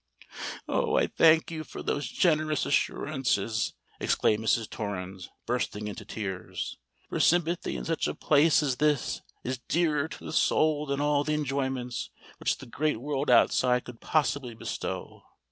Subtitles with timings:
[0.67, 0.95] "Oh!
[0.97, 4.67] I thank you for those generous assurances," exclaimed Mrs.
[4.67, 10.25] Torrens, bursting into tears; "for sympathy in such a place as this is dearer to
[10.25, 12.09] the soul than all the enjoyments
[12.39, 15.21] which the great world outside could possibly bestow!